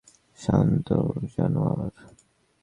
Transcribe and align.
শান্ত 0.39 0.87
হ 1.05 1.07
জানোয়ার। 1.33 1.93